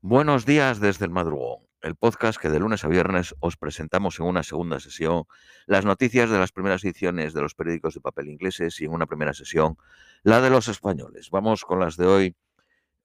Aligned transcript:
Buenos 0.00 0.46
días 0.46 0.78
desde 0.78 1.06
el 1.06 1.10
madrugón, 1.10 1.66
el 1.82 1.96
podcast 1.96 2.40
que 2.40 2.50
de 2.50 2.60
lunes 2.60 2.84
a 2.84 2.88
viernes 2.88 3.34
os 3.40 3.56
presentamos 3.56 4.20
en 4.20 4.26
una 4.26 4.44
segunda 4.44 4.78
sesión 4.78 5.24
las 5.66 5.84
noticias 5.84 6.30
de 6.30 6.38
las 6.38 6.52
primeras 6.52 6.84
ediciones 6.84 7.34
de 7.34 7.42
los 7.42 7.56
periódicos 7.56 7.94
de 7.94 8.00
papel 8.00 8.28
ingleses 8.28 8.80
y 8.80 8.84
en 8.84 8.92
una 8.92 9.06
primera 9.06 9.34
sesión 9.34 9.76
la 10.22 10.40
de 10.40 10.50
los 10.50 10.68
españoles. 10.68 11.30
Vamos 11.32 11.64
con 11.64 11.80
las 11.80 11.96
de 11.96 12.06
hoy, 12.06 12.36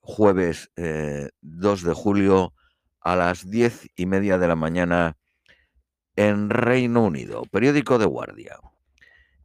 jueves 0.01 0.69
eh, 0.75 1.29
2 1.41 1.81
de 1.81 1.93
julio 1.93 2.53
a 3.01 3.15
las 3.15 3.49
diez 3.49 3.89
y 3.95 4.05
media 4.05 4.37
de 4.37 4.47
la 4.47 4.55
mañana 4.55 5.17
en 6.15 6.51
Reino 6.51 7.05
Unido. 7.05 7.41
Periódico 7.51 7.97
de 7.97 8.05
Guardia. 8.05 8.59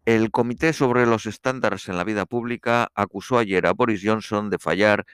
El 0.04 0.30
Comité 0.30 0.74
sobre 0.74 1.06
los 1.06 1.24
Estándares 1.24 1.88
en 1.88 1.96
la 1.96 2.04
Vida 2.04 2.26
Pública 2.26 2.88
acusó 2.94 3.38
ayer 3.38 3.66
a 3.66 3.72
Boris 3.72 4.02
Johnson 4.04 4.50
de 4.50 4.58
fallar 4.58 5.06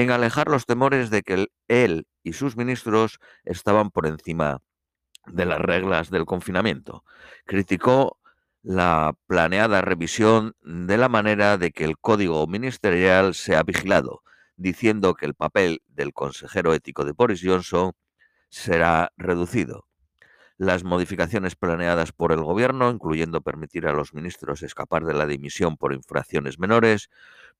en 0.00 0.10
alejar 0.10 0.48
los 0.48 0.66
temores 0.66 1.10
de 1.10 1.22
que 1.22 1.46
él 1.68 2.06
y 2.22 2.32
sus 2.32 2.56
ministros 2.56 3.18
estaban 3.44 3.90
por 3.90 4.06
encima 4.06 4.60
de 5.26 5.44
las 5.44 5.60
reglas 5.60 6.10
del 6.10 6.26
confinamiento. 6.26 7.04
Criticó 7.44 8.18
la 8.62 9.14
planeada 9.26 9.80
revisión 9.80 10.54
de 10.62 10.96
la 10.98 11.08
manera 11.08 11.56
de 11.56 11.72
que 11.72 11.84
el 11.84 11.98
código 11.98 12.46
ministerial 12.46 13.34
sea 13.34 13.62
vigilado, 13.62 14.22
diciendo 14.56 15.14
que 15.14 15.26
el 15.26 15.34
papel 15.34 15.82
del 15.88 16.12
consejero 16.12 16.74
ético 16.74 17.04
de 17.04 17.12
Boris 17.12 17.40
Johnson 17.42 17.92
será 18.48 19.12
reducido. 19.16 19.86
Las 20.58 20.84
modificaciones 20.84 21.56
planeadas 21.56 22.12
por 22.12 22.32
el 22.32 22.42
gobierno, 22.42 22.90
incluyendo 22.90 23.40
permitir 23.40 23.86
a 23.86 23.94
los 23.94 24.12
ministros 24.12 24.62
escapar 24.62 25.06
de 25.06 25.14
la 25.14 25.26
dimisión 25.26 25.78
por 25.78 25.94
infracciones 25.94 26.58
menores, 26.58 27.08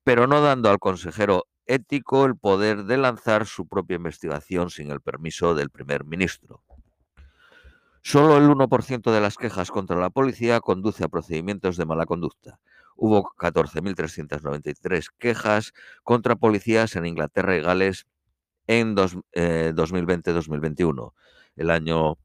pero 0.04 0.26
no 0.26 0.42
dando 0.42 0.68
al 0.68 0.78
consejero 0.78 1.46
ético 1.70 2.24
el 2.24 2.36
poder 2.36 2.84
de 2.84 2.98
lanzar 2.98 3.46
su 3.46 3.66
propia 3.68 3.96
investigación 3.96 4.70
sin 4.70 4.90
el 4.90 5.00
permiso 5.00 5.54
del 5.54 5.70
primer 5.70 6.04
ministro. 6.04 6.62
Solo 8.02 8.38
el 8.38 8.48
1% 8.48 9.12
de 9.12 9.20
las 9.20 9.36
quejas 9.36 9.70
contra 9.70 9.96
la 9.96 10.10
policía 10.10 10.60
conduce 10.60 11.04
a 11.04 11.08
procedimientos 11.08 11.76
de 11.76 11.84
mala 11.84 12.06
conducta. 12.06 12.58
Hubo 12.96 13.30
14.393 13.36 15.06
quejas 15.18 15.72
contra 16.02 16.36
policías 16.36 16.96
en 16.96 17.06
Inglaterra 17.06 17.56
y 17.56 17.60
Gales 17.60 18.06
en 18.66 18.94
eh, 19.32 19.72
2020-2021, 19.74 21.12
el 21.56 21.70
año 21.70 22.18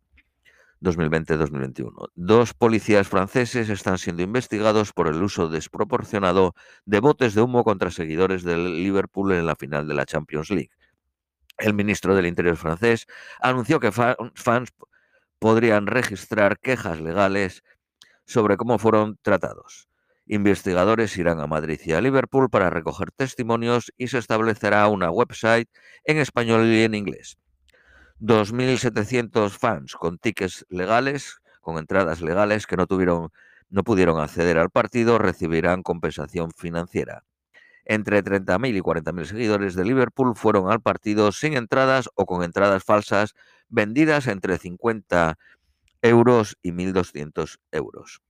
2020-2021. 0.86 2.10
Dos 2.16 2.54
policías 2.54 3.08
franceses 3.08 3.70
están 3.70 3.98
siendo 3.98 4.22
investigados 4.22 4.94
por 4.94 5.08
el 5.08 5.22
uso 5.22 5.50
desproporcionado 5.50 6.54
de 6.86 7.00
botes 7.00 7.34
de 7.34 7.42
humo 7.42 7.64
contra 7.64 7.92
seguidores 7.92 8.44
del 8.44 8.84
Liverpool 8.84 9.34
en 9.34 9.46
la 9.46 9.56
final 9.56 9.88
de 9.88 9.96
la 9.96 10.06
Champions 10.06 10.50
League. 10.50 10.72
El 11.58 11.74
ministro 11.74 12.16
del 12.16 12.28
Interior 12.28 12.58
francés 12.58 13.08
anunció 13.42 13.80
que 13.80 13.92
fans 13.92 14.74
podrían 15.40 15.88
registrar 15.88 16.60
quejas 16.60 17.02
legales 17.02 17.64
sobre 18.26 18.58
cómo 18.58 18.78
fueron 18.80 19.18
tratados. 19.22 19.90
Investigadores 20.28 21.16
irán 21.18 21.40
a 21.40 21.48
Madrid 21.48 21.80
y 21.86 21.94
a 21.94 22.02
Liverpool 22.02 22.50
para 22.50 22.72
recoger 22.72 23.12
testimonios 23.12 23.94
y 23.98 24.08
se 24.08 24.18
establecerá 24.18 24.88
una 24.88 25.12
website 25.12 25.70
en 26.04 26.18
español 26.18 26.66
y 26.66 26.84
en 26.84 26.96
inglés. 26.96 27.38
2.700 28.20 29.52
fans 29.52 29.96
con 29.96 30.18
tickets 30.18 30.66
legales, 30.70 31.40
con 31.62 31.78
entradas 31.78 32.22
legales 32.22 32.68
que 32.68 32.78
no 32.78 32.88
tuvieron, 32.88 33.30
no 33.70 33.84
pudieron 33.84 34.20
acceder 34.20 34.58
al 34.58 34.70
partido, 34.70 35.18
recibirán 35.18 35.84
compensación 35.84 36.52
financiera. 36.52 37.24
Entre 37.86 38.24
30.000 38.24 38.78
y 38.78 38.82
40.000 38.82 39.26
seguidores 39.26 39.76
de 39.76 39.86
Liverpool 39.86 40.36
fueron 40.36 40.72
al 40.72 40.82
partido 40.82 41.32
sin 41.32 41.56
entradas 41.56 42.10
o 42.16 42.26
con 42.26 42.44
entradas 42.44 42.84
falsas 42.84 43.36
vendidas 43.70 44.28
entre 44.28 44.58
50 44.58 45.38
euros 46.02 46.58
y 46.64 46.72
1.200 46.72 47.60
euros. 47.72 48.22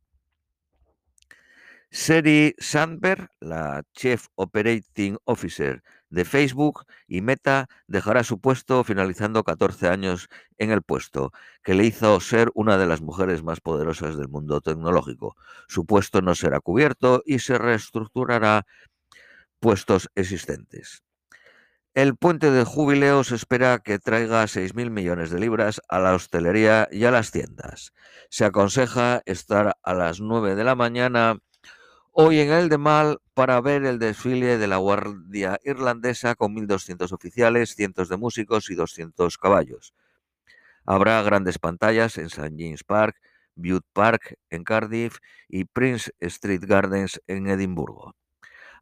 Seri 1.89 2.55
Sandberg, 2.57 3.29
la 3.39 3.83
Chief 3.93 4.27
Operating 4.35 5.17
Officer 5.23 5.81
de 6.09 6.25
Facebook 6.25 6.85
y 7.07 7.21
Meta, 7.21 7.67
dejará 7.87 8.23
su 8.23 8.39
puesto 8.39 8.83
finalizando 8.83 9.43
14 9.43 9.87
años 9.87 10.27
en 10.57 10.71
el 10.71 10.81
puesto, 10.81 11.31
que 11.63 11.73
le 11.73 11.85
hizo 11.85 12.19
ser 12.19 12.51
una 12.53 12.77
de 12.77 12.85
las 12.85 13.01
mujeres 13.01 13.43
más 13.43 13.61
poderosas 13.61 14.17
del 14.17 14.29
mundo 14.29 14.61
tecnológico. 14.61 15.35
Su 15.67 15.85
puesto 15.85 16.21
no 16.21 16.35
será 16.35 16.59
cubierto 16.59 17.21
y 17.25 17.39
se 17.39 17.57
reestructurará 17.57 18.65
puestos 19.59 20.09
existentes. 20.15 21.03
El 21.95 22.17
puente 22.17 22.51
de 22.51 22.65
jubileo 22.65 23.23
se 23.23 23.35
espera 23.35 23.79
que 23.79 23.99
traiga 23.99 24.43
6.000 24.43 24.89
millones 24.89 25.29
de 25.29 25.39
libras 25.39 25.81
a 25.87 25.99
la 25.99 26.13
hostelería 26.13 26.89
y 26.91 27.05
a 27.05 27.11
las 27.11 27.31
tiendas. 27.31 27.93
Se 28.29 28.43
aconseja 28.43 29.21
estar 29.25 29.77
a 29.81 29.93
las 29.93 30.19
9 30.19 30.55
de 30.55 30.65
la 30.65 30.75
mañana 30.75 31.37
hoy 32.17 32.39
en 32.39 32.49
el 32.49 32.69
de 32.69 32.77
Mal 32.77 33.19
para 33.33 33.59
ver 33.59 33.83
el 33.83 33.99
desfile 33.99 34.57
de 34.57 34.67
la 34.67 34.77
Guardia 34.77 35.59
Irlandesa 35.65 36.35
con 36.35 36.55
1.200 36.55 37.11
oficiales, 37.11 37.75
cientos 37.75 38.07
de 38.07 38.15
músicos 38.15 38.69
y 38.69 38.75
200 38.75 39.37
caballos. 39.37 39.93
Habrá 40.85 41.21
grandes 41.23 41.59
pantallas 41.59 42.17
en 42.17 42.27
St. 42.27 42.55
James 42.57 42.85
Park, 42.85 43.17
Bute 43.55 43.85
Park 43.91 44.37
en 44.49 44.63
Cardiff 44.63 45.17
y 45.49 45.65
Prince 45.65 46.11
Street 46.21 46.63
Gardens 46.65 47.21
en 47.27 47.47
Edimburgo. 47.47 48.15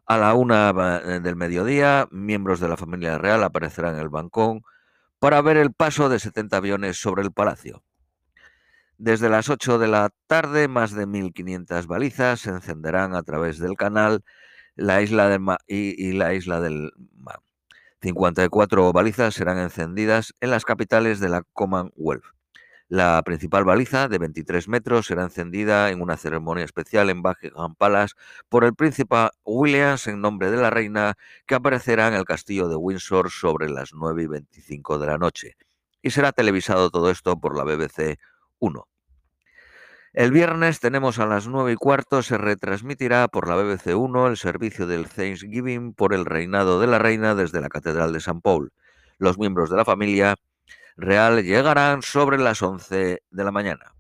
A 0.05 0.19
la 0.19 0.35
una 0.35 0.71
del 1.01 1.35
mediodía, 1.35 2.07
miembros 2.11 2.59
de 2.59 2.67
la 2.67 2.77
familia 2.77 3.17
real 3.17 3.43
aparecerán 3.43 3.95
en 3.95 4.01
el 4.01 4.09
balcón 4.09 4.61
para 5.17 5.41
ver 5.41 5.57
el 5.57 5.73
paso 5.73 6.07
de 6.07 6.19
70 6.19 6.57
aviones 6.57 6.97
sobre 6.97 7.23
el 7.23 7.31
palacio. 7.31 7.83
Desde 9.05 9.27
las 9.27 9.49
8 9.49 9.79
de 9.79 9.89
la 9.89 10.11
tarde, 10.27 10.69
más 10.69 10.93
de 10.93 11.05
1.500 11.05 11.87
balizas 11.87 12.39
se 12.39 12.51
encenderán 12.51 13.15
a 13.15 13.23
través 13.23 13.59
del 13.59 13.75
canal 13.75 14.23
la 14.75 15.01
isla 15.01 15.27
del 15.27 15.41
Ma 15.41 15.57
y, 15.67 16.01
y, 16.01 16.13
la 16.13 16.33
isla 16.33 16.61
del 16.61 16.93
Mar. 17.17 17.41
54 18.01 18.93
balizas 18.93 19.33
serán 19.33 19.57
encendidas 19.57 20.33
en 20.39 20.51
las 20.51 20.63
capitales 20.63 21.19
de 21.19 21.27
la 21.27 21.43
Commonwealth. 21.51 22.23
La 22.87 23.21
principal 23.23 23.65
baliza, 23.65 24.07
de 24.07 24.19
23 24.19 24.69
metros, 24.69 25.07
será 25.07 25.23
encendida 25.23 25.89
en 25.89 26.01
una 26.01 26.15
ceremonia 26.15 26.63
especial 26.63 27.09
en 27.09 27.21
Buckingham 27.21 27.75
Palace 27.75 28.13
por 28.47 28.63
el 28.63 28.73
príncipe 28.73 29.17
Williams 29.43 30.07
en 30.07 30.21
nombre 30.21 30.49
de 30.49 30.55
la 30.55 30.69
reina, 30.69 31.15
que 31.45 31.55
aparecerá 31.55 32.07
en 32.07 32.13
el 32.13 32.23
castillo 32.23 32.69
de 32.69 32.77
Windsor 32.77 33.31
sobre 33.31 33.69
las 33.69 33.93
9 33.93 34.23
y 34.23 34.27
25 34.27 34.97
de 34.97 35.07
la 35.07 35.17
noche. 35.17 35.57
Y 36.01 36.11
será 36.11 36.31
televisado 36.31 36.89
todo 36.89 37.11
esto 37.11 37.37
por 37.37 37.57
la 37.57 37.65
BBC 37.65 38.17
1. 38.59 38.87
El 40.13 40.31
viernes 40.31 40.79
tenemos 40.79 41.17
a 41.17 41.25
las 41.25 41.47
9 41.47 41.71
y 41.71 41.75
cuarto, 41.75 42.21
se 42.21 42.37
retransmitirá 42.37 43.27
por 43.27 43.47
la 43.47 43.55
BBC 43.55 43.95
1 43.95 44.27
el 44.27 44.37
servicio 44.37 44.85
del 44.85 45.09
Thanksgiving 45.09 45.95
por 45.95 46.13
el 46.13 46.25
reinado 46.25 46.79
de 46.79 46.85
la 46.85 46.99
reina 46.99 47.33
desde 47.33 47.61
la 47.61 47.67
Catedral 47.67 48.13
de 48.13 48.19
San 48.19 48.39
Paul. 48.39 48.71
Los 49.17 49.39
miembros 49.39 49.71
de 49.71 49.77
la 49.77 49.85
familia 49.85 50.35
real 50.97 51.41
llegarán 51.43 52.03
sobre 52.03 52.37
las 52.37 52.61
11 52.61 53.23
de 53.27 53.43
la 53.43 53.51
mañana. 53.51 53.95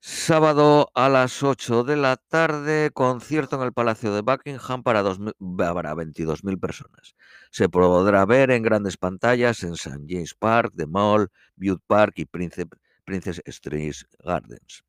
Sábado 0.00 0.90
a 0.94 1.08
las 1.08 1.42
8 1.42 1.84
de 1.84 1.96
la 1.96 2.16
tarde, 2.16 2.90
concierto 2.92 3.56
en 3.56 3.62
el 3.62 3.72
Palacio 3.72 4.14
de 4.14 4.20
Buckingham 4.20 4.82
para, 4.82 5.02
para 5.02 5.94
22.000 5.94 6.60
personas. 6.60 7.14
Se 7.50 7.70
podrá 7.70 8.26
ver 8.26 8.50
en 8.50 8.62
grandes 8.62 8.98
pantallas 8.98 9.62
en 9.62 9.72
St. 9.72 10.04
James 10.06 10.34
Park, 10.34 10.74
The 10.76 10.86
Mall, 10.86 11.30
Bute 11.56 11.82
Park 11.86 12.14
y 12.16 12.26
Princess, 12.26 12.66
Princess 13.10 13.42
Street 13.44 13.96
Gardens. 14.24 14.84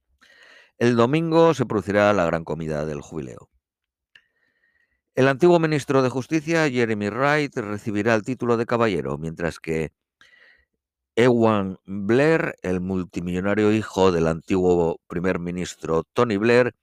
El 0.78 0.96
domingo 0.96 1.56
se 1.56 1.66
producirá 1.66 2.14
la 2.14 2.26
gran 2.26 2.44
comida 2.44 2.86
del 2.86 3.02
jubileo. 3.02 3.50
El 5.16 5.28
antiguo 5.28 5.58
ministro 5.60 6.04
de 6.04 6.10
Justicia, 6.10 6.70
Jeremy 6.70 7.10
Wright, 7.10 7.58
recibirá 7.58 8.14
el 8.14 8.22
título 8.22 8.58
de 8.58 8.68
caballero, 8.68 9.18
mientras 9.18 9.60
que 9.60 9.92
Ewan 11.16 11.80
Blair, 11.86 12.54
el 12.62 12.80
multimillonario 12.80 13.72
hijo 13.74 14.12
del 14.12 14.28
antiguo 14.28 15.00
primer 15.08 15.40
ministro 15.40 16.04
Tony 16.14 16.38
Blair, 16.38 16.76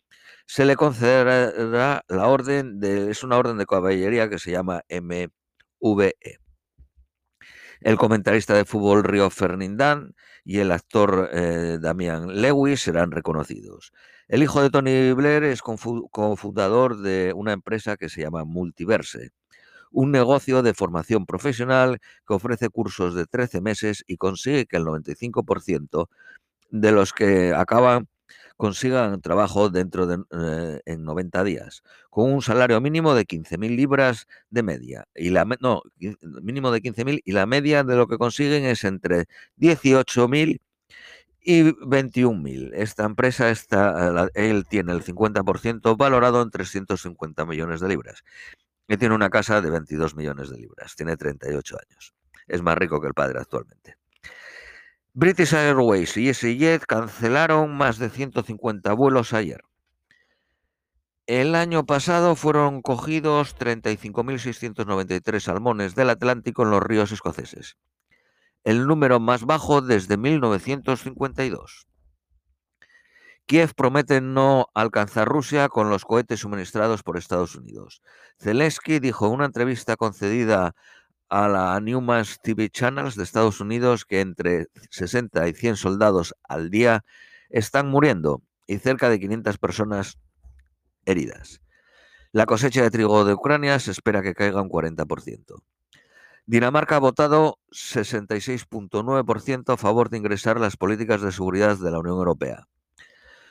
se 0.45 0.65
le 0.65 0.75
concederá 0.75 2.03
la 2.09 2.27
orden 2.27 2.81
de, 2.81 3.13
es 3.13 3.23
una 3.23 3.39
orden 3.39 3.59
de 3.59 3.67
caballería 3.67 4.29
que 4.29 4.41
se 4.41 4.51
llama 4.51 4.83
MVE. 4.91 6.48
El 7.81 7.97
comentarista 7.97 8.55
de 8.55 8.65
fútbol 8.65 9.05
Río 9.05 9.31
Ferdinand 9.31 10.15
y 10.45 10.59
el 10.59 10.73
actor 10.73 11.31
eh, 11.33 11.79
Damian 11.81 12.41
Lewis 12.41 12.81
serán 12.81 13.11
reconocidos. 13.11 13.93
El 14.29 14.43
hijo 14.43 14.63
de 14.63 14.71
Tony 14.71 15.13
Blair 15.13 15.45
es 15.45 15.63
cofundador 15.63 16.99
de 16.99 17.33
una 17.35 17.53
empresa 17.53 17.97
que 17.97 18.09
se 18.09 18.23
llama 18.23 18.45
Multiverse 18.45 19.31
un 19.91 20.11
negocio 20.11 20.63
de 20.63 20.75
formación 20.75 21.27
profesional 21.27 21.99
que 22.27 22.35
ofrece 22.35 22.69
cursos 22.69 23.15
de 23.15 23.27
13 23.27 23.61
meses 23.61 24.05
y 24.07 24.17
consigue 24.17 24.67
que 24.67 24.77
el 24.77 24.85
95% 24.85 26.09
de 26.71 26.93
los 26.93 27.13
que 27.13 27.55
acaban 27.55 28.09
consigan 28.59 29.23
trabajo 29.23 29.71
dentro 29.71 30.07
de 30.07 30.19
eh, 30.33 30.81
en 30.85 31.05
90 31.05 31.45
días, 31.45 31.83
con 32.11 32.31
un 32.33 32.43
salario 32.43 32.81
mínimo 32.81 33.15
de 33.15 33.25
15.000 33.25 33.77
libras 33.77 34.27
de 34.51 34.63
media. 34.63 35.07
Y 35.15 35.31
la, 35.31 35.47
no, 35.61 35.83
mínimo 36.43 36.71
de 36.73 36.83
15.000 36.83 37.23
y 37.25 37.33
la 37.33 37.47
media 37.47 37.85
de 37.85 37.97
lo 37.97 38.09
que 38.09 38.19
consiguen 38.19 38.65
es 38.65 38.85
entre 38.85 39.27
18.000 39.59 40.61
y 41.41 41.63
21.000. 41.63 42.73
Esta 42.75 43.05
empresa, 43.05 43.49
está, 43.51 44.29
él 44.35 44.67
tiene 44.69 44.93
el 44.93 45.05
50% 45.05 45.97
valorado 45.97 46.43
en 46.43 46.51
350 46.51 47.47
millones 47.47 47.81
de 47.81 47.89
libras. 47.89 48.25
Y 48.89 48.97
tiene 48.97 49.15
una 49.15 49.31
casa 49.31 49.61
de 49.61 49.71
22 49.71 50.17
millones 50.17 50.51
de 50.51 50.59
libras. 50.59 50.97
Tiene 50.97 51.17
38 51.17 51.77
años. 51.77 52.15
Es 52.49 52.61
más 52.63 52.77
rico 52.77 53.01
que 53.01 53.07
el 53.07 53.15
padre 53.15 53.39
actualmente. 53.39 53.97
British 55.21 55.53
Airways 55.53 56.17
y 56.17 56.29
EasyJet 56.29 56.87
cancelaron 56.87 57.77
más 57.77 57.99
de 57.99 58.09
150 58.09 58.93
vuelos 58.93 59.33
ayer. 59.33 59.65
El 61.27 61.57
año 61.57 61.85
pasado 61.87 62.37
fueron 62.37 62.83
cogidos 62.83 63.57
35.693 63.59 65.41
salmones 65.41 65.97
del 65.97 66.11
Atlántico 66.11 66.63
en 66.63 66.71
los 66.71 66.85
ríos 66.85 67.11
escoceses, 67.11 67.77
el 68.63 68.87
número 68.87 69.19
más 69.19 69.45
bajo 69.45 69.81
desde 69.81 70.17
1952. 70.17 71.89
Kiev 73.47 73.75
promete 73.75 74.21
no 74.21 74.69
alcanzar 74.73 75.27
Rusia 75.27 75.69
con 75.69 75.91
los 75.91 76.05
cohetes 76.05 76.41
suministrados 76.41 77.03
por 77.03 77.17
Estados 77.17 77.57
Unidos. 77.57 78.03
Zelensky 78.39 79.01
dijo 79.01 79.27
en 79.27 79.33
una 79.33 79.47
entrevista 79.47 79.97
concedida 79.97 80.77
a 81.29 81.49
la 81.49 81.79
Newman's 81.81 82.41
TV 82.43 82.71
Channels 82.71 83.17
de 83.17 83.25
Estados 83.25 83.61
Unidos 83.61 84.05
que 84.05 84.21
entre 84.21 84.67
60 84.91 85.49
y 85.49 85.53
100 85.53 85.77
soldados 85.77 86.35
al 86.43 86.71
día 86.71 87.05
están 87.51 87.89
muriendo 87.89 88.43
y 88.67 88.79
cerca 88.79 89.09
de 89.09 89.21
500 89.21 89.59
personas 89.59 90.19
heridas. 91.05 91.61
La 92.33 92.47
cosecha 92.47 92.83
de 92.83 92.91
trigo 92.91 93.25
de 93.25 93.35
Ucrania 93.35 93.79
se 93.79 93.91
espera 93.91 94.23
que 94.23 94.35
caiga 94.35 94.61
un 94.61 94.69
40%. 94.69 95.63
Dinamarca 96.47 96.97
ha 96.97 97.01
votado 97.01 97.59
66.9% 97.71 99.73
a 99.73 99.77
favor 99.77 100.09
de 100.09 100.19
ingresar 100.19 100.59
las 100.59 100.77
políticas 100.77 101.21
de 101.21 101.33
seguridad 101.33 101.79
de 101.79 101.91
la 101.91 101.99
Unión 101.99 102.17
Europea. 102.17 102.67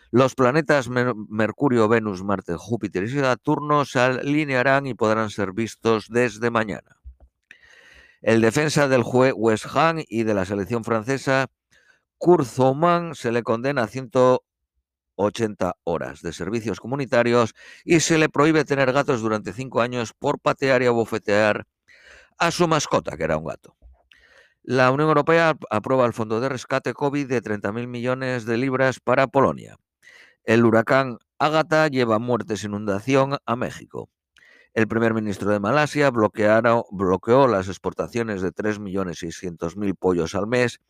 Los 0.10 0.36
planetas 0.36 0.90
Mercurio, 0.90 1.88
Venus, 1.88 2.24
Marte, 2.24 2.56
Júpiter 2.56 3.04
y 3.04 3.10
Saturno 3.10 3.86
se 3.86 4.00
alinearán 4.00 4.88
y 4.88 4.94
podrán 4.94 5.30
ser 5.30 5.52
vistos 5.52 6.08
desde 6.10 6.50
mañana. 6.50 6.97
El 8.22 8.42
defensa 8.42 8.88
del 8.88 9.04
juez 9.04 9.34
West 9.36 9.68
Ham 9.74 10.04
y 10.08 10.24
de 10.24 10.34
la 10.34 10.46
selección 10.46 10.84
francesa, 10.84 11.48
Kurt 12.18 12.48
se 13.14 13.32
le 13.32 13.44
condena 13.44 13.84
a 13.84 13.88
180 13.88 15.74
horas 15.84 16.22
de 16.22 16.34
servicios 16.34 16.80
comunitarios 16.80 17.54
y 17.86 18.00
se 18.00 18.18
le 18.18 18.28
prohíbe 18.28 18.66
tener 18.66 18.92
gatos 18.92 19.22
durante 19.22 19.54
cinco 19.54 19.82
años 19.82 20.14
por 20.18 20.40
patear 20.40 20.82
y 20.82 20.88
abofetear 20.88 21.66
a 22.40 22.50
su 22.50 22.68
mascota, 22.68 23.18
que 23.18 23.24
era 23.24 23.38
un 23.38 23.46
gato. 23.46 23.76
La 24.64 24.92
Unión 24.92 25.10
Europea 25.10 25.56
aprueba 25.70 26.06
el 26.06 26.14
fondo 26.14 26.40
de 26.40 26.50
rescate 26.50 26.94
COVID 26.94 27.28
de 27.28 27.42
30.000 27.42 27.88
millones 27.88 28.46
de 28.46 28.58
libras 28.58 29.00
para 29.00 29.28
Polonia. 29.28 29.78
El 30.44 30.66
huracán 30.66 31.20
Ágata 31.40 31.88
lleva 31.88 32.18
muertes 32.18 32.64
e 32.64 32.68
inundación 32.68 33.38
a 33.46 33.56
México. 33.56 34.10
El 34.78 34.88
primer 34.88 35.14
ministro 35.16 35.50
de 35.50 35.60
Malasia 35.60 36.12
bloqueó 36.12 37.48
las 37.48 37.68
exportaciones 37.68 38.44
de 38.44 38.52
3.600.000 38.52 39.98
pollos 39.98 40.36
al 40.36 40.46
mes, 40.46 40.82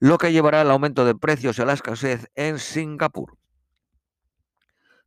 lo 0.00 0.18
que 0.18 0.32
llevará 0.32 0.62
al 0.62 0.70
aumento 0.72 1.04
de 1.04 1.14
precios 1.14 1.56
y 1.56 1.62
a 1.62 1.64
la 1.64 1.74
escasez 1.74 2.26
en 2.34 2.58
Singapur. 2.58 3.38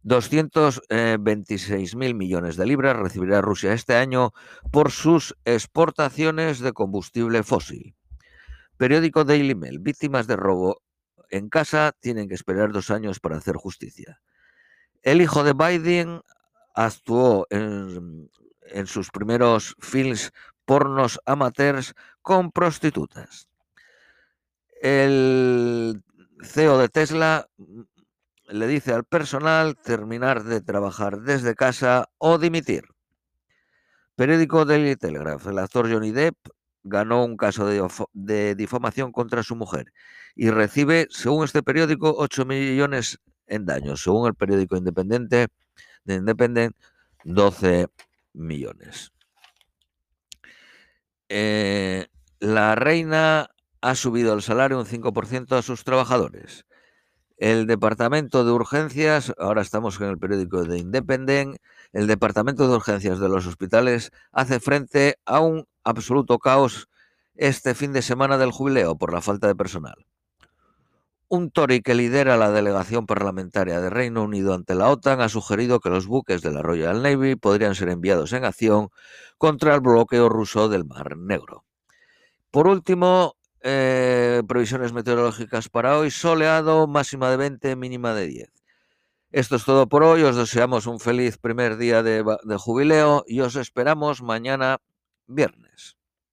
226.000 0.06 2.13
millones 2.13 2.56
de 2.56 2.66
libras 2.66 2.95
recibirá 2.95 3.42
Rusia 3.42 3.74
este 3.74 3.95
año 3.95 4.31
por 4.72 4.89
sus 4.89 5.36
exportaciones 5.44 6.62
de 6.62 6.72
combustible 6.72 7.44
fósil. 7.44 7.94
Periódico 8.77 9.25
Daily 9.25 9.54
Mail. 9.54 9.80
Víctimas 9.80 10.27
de 10.27 10.38
robo 10.38 10.81
en 11.30 11.50
casa 11.50 11.92
tienen 12.00 12.30
que 12.30 12.36
esperar 12.36 12.72
dos 12.72 12.89
años 12.89 13.19
para 13.19 13.36
hacer 13.36 13.57
justicia. 13.57 14.22
El 15.04 15.22
hijo 15.22 15.44
de 15.44 15.51
Biden 15.51 16.22
actuó 16.75 17.48
en, 17.50 18.30
sus 18.86 19.10
primeros 19.10 19.75
films 19.80 20.31
pornos 20.66 21.19
amateurs 21.25 21.94
con 22.22 22.51
prostitutas. 22.51 23.48
El 24.81 26.04
CEO 26.44 26.77
de 26.77 26.89
Tesla 26.89 27.48
le 28.48 28.68
dice 28.68 28.94
al 28.94 29.06
personal 29.06 29.75
terminar 29.77 30.44
de 30.44 30.62
trabajar 30.62 31.22
desde 31.22 31.56
casa 31.56 32.10
o 32.18 32.38
dimitir. 32.38 32.83
Periódico 34.16 34.66
Daily 34.66 34.95
Telegraph. 34.95 35.48
El 35.48 35.60
actor 35.60 35.92
Johnny 35.92 36.12
Depp 36.12 36.36
ganó 36.83 37.25
un 37.25 37.36
caso 37.36 37.66
de, 38.13 38.56
difamación 38.56 39.12
contra 39.12 39.44
su 39.44 39.56
mujer 39.56 39.92
y 40.36 40.51
recibe, 40.51 41.07
según 41.10 41.45
este 41.45 41.63
periódico, 41.63 42.13
8 42.18 42.45
millones 42.45 43.19
en 43.48 43.66
daños. 43.66 44.04
Según 44.04 44.27
el 44.27 44.36
periódico 44.36 44.77
independiente 44.77 45.48
de 46.06 46.16
Independent, 46.16 46.75
12 47.24 47.88
millones. 48.34 49.12
Eh, 51.30 52.07
la 52.40 52.75
reina 52.75 53.50
ha 53.81 53.96
subido 53.96 54.34
el 54.34 54.42
salario 54.42 54.80
un 54.80 54.86
5% 54.86 55.57
a 55.57 55.62
sus 55.62 55.84
trabajadores. 55.84 56.66
El 57.38 57.68
departamento 57.68 58.46
de 58.46 58.52
urgencias, 58.52 59.34
ahora 59.38 59.62
estamos 59.62 60.00
en 60.00 60.07
el 60.07 60.18
periódico 60.18 60.63
de 60.63 60.80
Independent, 60.80 61.57
el 61.92 62.08
departamento 62.08 62.68
de 62.68 62.75
urgencias 62.75 63.19
de 63.19 63.28
los 63.28 63.46
hospitales 63.46 64.12
hace 64.31 64.60
frente 64.60 65.18
a 65.25 65.42
un 65.42 65.68
absoluto 65.84 66.40
caos 66.40 66.88
este 67.36 67.75
fin 67.75 67.92
de 67.92 68.01
semana 68.01 68.38
del 68.38 68.51
jubileo 68.51 68.98
por 68.98 69.13
la 69.13 69.22
falta 69.22 69.48
de 69.48 69.56
personal. 69.56 70.06
Un 71.27 71.50
Tory 71.50 71.81
que 71.81 71.95
lidera 71.95 72.38
la 72.38 72.51
delegación 72.51 73.07
parlamentaria 73.07 73.81
de 73.81 73.89
Reino 73.89 74.24
Unido 74.24 74.54
ante 74.54 74.75
la 74.75 74.89
OTAN 74.92 75.22
ha 75.22 75.30
sugerido 75.30 75.80
que 75.80 75.89
los 75.89 76.06
buques 76.06 76.44
de 76.44 76.51
la 76.51 76.62
Royal 76.62 77.01
Navy 77.01 77.36
podrían 77.36 77.74
ser 77.74 77.89
enviados 77.89 78.31
en 78.33 78.45
acción 78.45 78.89
contra 79.39 79.74
el 79.74 79.81
bloqueo 79.81 80.30
ruso 80.30 80.69
del 80.69 80.86
Mar 80.86 81.18
Negro. 81.18 81.66
Por 82.51 82.68
último, 82.68 83.36
eh, 83.62 84.44
previsiones 84.48 84.94
meteorológicas 84.94 85.68
para 85.68 85.98
hoy, 85.98 86.12
soleado, 86.12 86.86
máxima 86.86 87.31
de 87.31 87.38
20, 87.38 87.75
mínima 87.75 88.13
de 88.13 88.27
10. 88.27 88.50
Esto 89.31 89.56
es 89.56 89.66
todo 89.66 89.89
por 89.89 90.04
hoy, 90.04 90.22
os 90.22 90.36
deseamos 90.36 90.86
un 90.86 91.00
feliz 91.00 91.39
primer 91.39 91.77
día 91.77 92.04
de, 92.04 92.24
de 92.44 92.57
jubileo 92.57 93.24
y 93.27 93.39
os 93.39 93.56
esperamos 93.56 94.22
mañana 94.22 94.77
viernes. 95.25 95.95